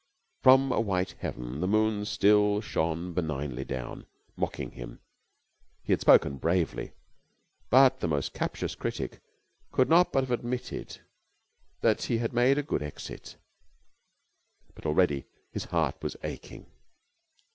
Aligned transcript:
From 0.41 0.71
a 0.71 0.79
white 0.81 1.11
heaven 1.19 1.59
the 1.59 1.67
moon 1.67 2.05
still 2.05 2.59
shone 2.59 3.13
benignantly 3.13 3.63
down, 3.65 4.07
mocking 4.35 4.71
him. 4.71 4.99
He 5.83 5.93
had 5.93 6.01
spoken 6.01 6.37
bravely: 6.39 6.93
the 7.69 8.07
most 8.09 8.33
captious 8.33 8.73
critic 8.73 9.21
could 9.71 9.89
not 9.89 10.11
but 10.11 10.21
have 10.23 10.31
admitted 10.31 11.01
that 11.81 12.01
he 12.01 12.17
had 12.17 12.33
made 12.33 12.57
a 12.57 12.63
good 12.63 12.81
exit. 12.81 13.35
But 14.73 14.87
already 14.87 15.25
his 15.51 15.65
heart 15.65 16.01
was 16.01 16.17
aching. 16.23 16.65